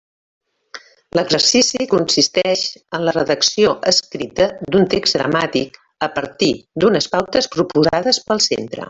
[1.17, 2.63] L'exercici consisteix
[2.99, 6.51] en la redacció escrita d'un text dramàtic, a partir
[6.85, 8.79] d'unes pautes proposades pel centre.